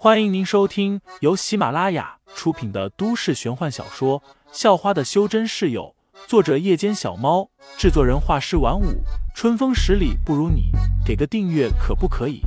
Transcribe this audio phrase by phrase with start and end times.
[0.00, 4.20] 欢迎您收听由喜马拉雅出品的都市玄幻小说
[4.52, 5.96] 《校花的修真室友》，
[6.28, 9.02] 作者：夜间小猫，制作人：画师晚舞，
[9.34, 10.70] 春风十里不如你，
[11.04, 12.42] 给个订阅可不可以？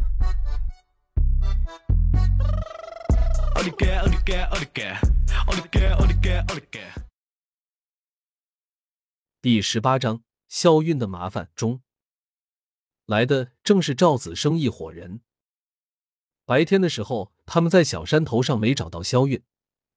[9.42, 11.82] 第十八章：校运的麻烦中，
[13.06, 15.20] 来的正是赵子生一伙人。
[16.46, 19.44] 白天的时候，他们在小山头上没找到肖韵，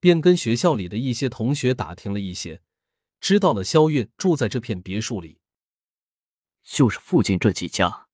[0.01, 2.61] 便跟学校里的一些同学打听了一些，
[3.21, 5.39] 知道了肖韵住在这片别墅里，
[6.65, 8.09] 就是附近这几家，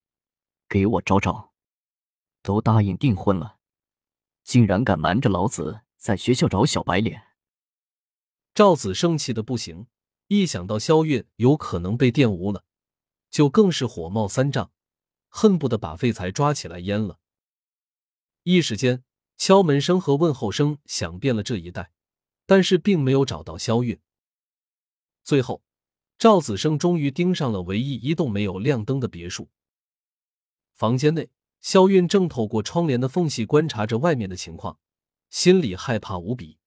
[0.70, 1.54] 给我找找，
[2.44, 3.58] 都答应订婚了，
[4.44, 7.23] 竟然敢瞒着老子在学校找小白脸。
[8.54, 9.88] 赵子生气的不行，
[10.27, 12.63] 一想到肖韵有可能被玷污了，
[13.32, 14.71] 就更是火冒三丈，
[15.30, 17.20] 恨不得把废材抓起来阉了。
[18.44, 19.04] 一时间，
[19.44, 21.91] 敲门声和问候声响遍了这一带，
[22.45, 23.99] 但是并没有找到肖韵。
[25.24, 25.63] 最后，
[26.20, 29.49] 赵子生终于盯上了唯一一栋没有亮灯的别墅。
[30.76, 34.77] 房间内，肖韵正透过窗帘的缝隙观察着外面的情况，
[35.32, 36.60] 心里害怕无比。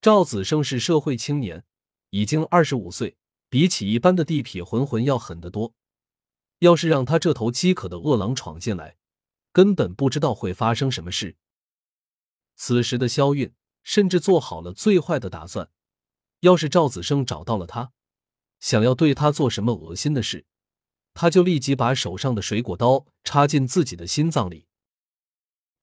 [0.00, 1.64] 赵子生是社会青年，
[2.10, 3.16] 已经二十五岁，
[3.48, 5.74] 比起一般的地痞混混要狠得多。
[6.60, 8.96] 要是让他这头饥渴的饿狼闯进来，
[9.50, 11.36] 根本不知道会发生什么事。
[12.60, 15.70] 此时的肖韵甚至做好了最坏的打算：
[16.40, 17.92] 要是赵子生找到了他，
[18.58, 20.44] 想要对他做什么恶心的事，
[21.14, 24.66] 他就立即把手上的水果刀插进自己的心脏里。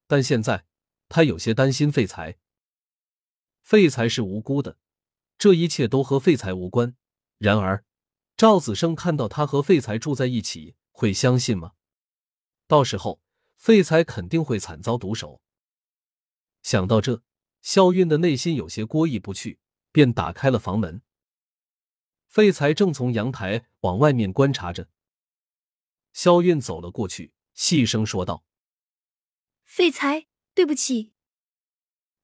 [0.05, 0.65] 但现在
[1.09, 2.37] 他有些担心废材。
[3.63, 4.77] 废材是无辜的，
[5.37, 6.95] 这一切都和废材无关。
[7.37, 7.83] 然而，
[8.37, 11.71] 赵子生看到他和废材住在一起，会相信吗？
[12.67, 13.21] 到时候。
[13.55, 15.41] 废材肯定会惨遭毒手。
[16.65, 17.21] 想到这，
[17.61, 19.59] 肖韵的内心有些过意不去，
[19.91, 21.03] 便打开了房门。
[22.25, 24.89] 废材正从阳台往外面观察着。
[26.11, 28.43] 肖韵走了过去，细声说道
[29.63, 31.13] ：“废材，对不起。”“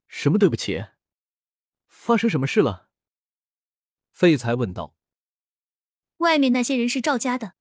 [0.10, 0.86] 什么对不起？
[1.88, 2.90] 发生什么事了？”
[4.12, 4.96] 废材问道。
[6.18, 7.54] “外面那些人是赵家的，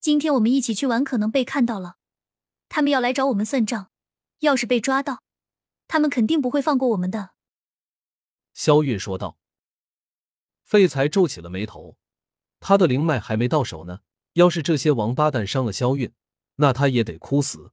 [0.00, 1.98] 今天我们一起去玩，可能被看到了。”
[2.68, 3.92] 他们要来找我们算账，
[4.40, 5.22] 要是被抓到，
[5.88, 7.30] 他们肯定不会放过我们的。”
[8.54, 9.38] 萧韵说道。
[10.62, 11.96] 废材皱起了眉头，
[12.58, 14.00] 他的灵脉还没到手呢。
[14.32, 16.12] 要是这些王八蛋伤了萧韵，
[16.56, 17.72] 那他也得哭死。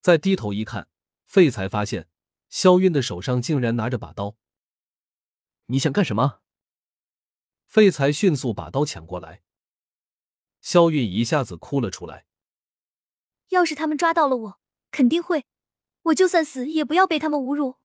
[0.00, 0.88] 再低头一看，
[1.24, 2.08] 废材发现
[2.48, 4.36] 萧韵的手上竟然拿着把刀。
[5.66, 6.40] 你想干什么？
[7.66, 9.42] 废材迅速把刀抢过来。
[10.60, 12.26] 萧韵一下子哭了出来。
[13.48, 14.60] 要是他们抓到了我，
[14.90, 15.44] 肯定会，
[16.04, 17.76] 我就算死也不要被他们侮辱。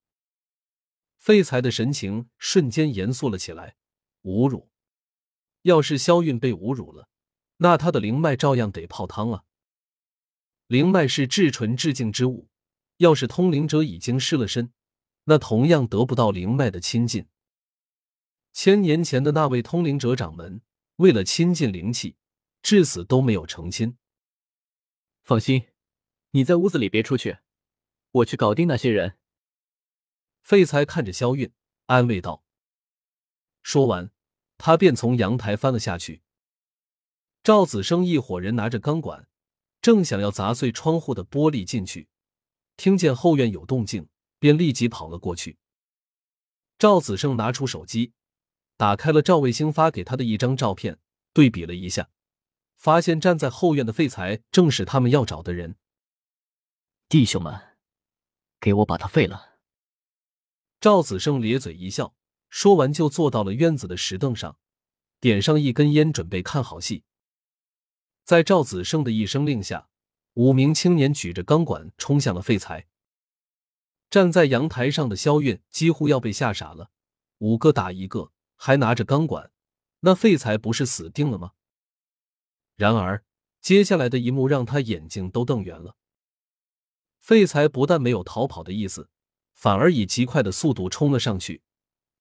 [1.16, 3.76] 废材的神情瞬间严肃了起来。
[4.22, 4.70] 侮辱？
[5.62, 7.08] 要是萧韵被侮辱了，
[7.58, 9.44] 那他的灵脉照样得泡汤啊。
[10.66, 12.48] 灵脉是至纯至净之物，
[12.98, 14.72] 要是通灵者已经失了身，
[15.24, 17.26] 那同样得不到灵脉的亲近。
[18.52, 20.62] 千年前的那位通灵者掌门，
[20.96, 22.16] 为了亲近灵气，
[22.62, 23.96] 至死都没有成亲。
[25.22, 25.66] 放心，
[26.32, 27.38] 你在屋子里别出去，
[28.12, 29.16] 我去搞定那些人。
[30.42, 31.52] 废材看着肖韵，
[31.86, 32.44] 安慰道。
[33.62, 34.10] 说完，
[34.58, 36.22] 他便从阳台翻了下去。
[37.42, 39.28] 赵子生一伙人拿着钢管，
[39.80, 42.08] 正想要砸碎窗户的玻璃进去，
[42.76, 45.58] 听见后院有动静，便立即跑了过去。
[46.78, 48.12] 赵子生拿出手机，
[48.76, 50.98] 打开了赵卫星发给他的一张照片，
[51.32, 52.10] 对比了一下。
[52.76, 55.76] 发现站在后院的废材正是他们要找的人。
[57.10, 57.69] 弟兄们，
[58.60, 59.56] 给我把他废了！
[60.80, 62.14] 赵子胜咧嘴一笑，
[62.48, 64.58] 说完就坐到了院子的石凳上，
[65.18, 67.04] 点上一根烟，准备看好戏。
[68.22, 69.88] 在赵子胜的一声令下，
[70.34, 72.86] 五名青年举着钢管冲向了废材。
[74.08, 76.90] 站在阳台上的肖韵几乎要被吓傻了，
[77.38, 79.50] 五个打一个，还拿着钢管，
[80.00, 81.52] 那废材不是死定了吗？
[82.76, 83.24] 然而，
[83.60, 85.96] 接下来的一幕让他眼睛都瞪圆了。
[87.20, 89.08] 废材不但没有逃跑的意思，
[89.52, 91.62] 反而以极快的速度冲了上去，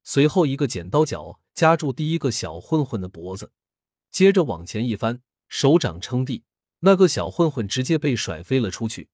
[0.03, 3.51] 随后一个剪刀脚夹住第一个小混混的脖子，
[4.11, 6.43] 接着往前一翻，手掌撑地，
[6.81, 9.09] 那个小混混直接被甩飞了出去，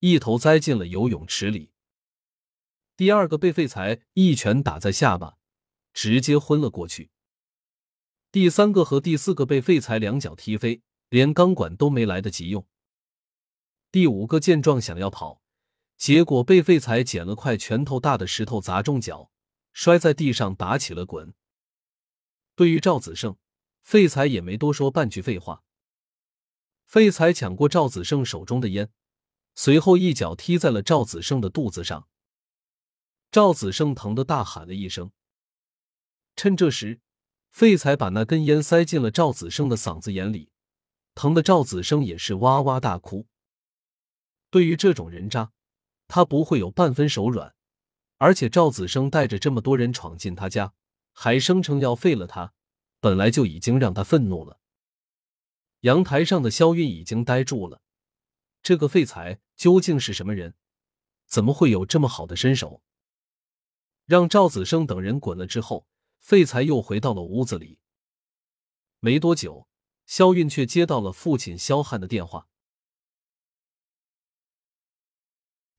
[0.00, 1.70] 一头栽进了游泳池里。
[2.96, 5.36] 第二个被废材一拳打在下巴，
[5.92, 7.10] 直接昏了过去。
[8.32, 12.66] 第三个和第四个被废材两脚踢飞，连钢管都没来得及用。
[13.90, 15.40] 第五个见状想要跑，
[15.96, 19.30] 结果被废材捡了块拳头大的石头砸中脚，
[19.72, 21.34] 摔在地上打起了滚。
[22.54, 23.36] 对于赵子胜，
[23.80, 25.62] 废材也没多说半句废话。
[26.84, 28.90] 废材抢过赵子胜手中的烟，
[29.54, 32.08] 随后一脚踢在了赵子胜的肚子上。
[33.30, 35.10] 赵子胜疼得大喊了一声。
[36.36, 37.00] 趁这时，
[37.50, 40.50] 废材把那根烟塞进了赵子胜的嗓子眼里，
[41.14, 43.26] 疼的赵子胜也是哇哇大哭。
[44.50, 45.52] 对于这种人渣，
[46.08, 47.54] 他不会有半分手软。
[48.18, 50.72] 而且赵子生带着这么多人闯进他家，
[51.12, 52.54] 还声称要废了他，
[53.00, 54.58] 本来就已经让他愤怒了。
[55.80, 57.82] 阳台上的肖韵已经呆住了，
[58.62, 60.54] 这个废材究竟是什么人？
[61.26, 62.82] 怎么会有这么好的身手？
[64.06, 65.86] 让赵子生等人滚了之后，
[66.18, 67.78] 废材又回到了屋子里。
[69.00, 69.68] 没多久，
[70.06, 72.48] 肖韵却接到了父亲肖汉的电话。